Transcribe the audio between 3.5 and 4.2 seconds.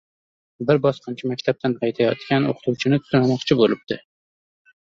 boʻlibdi.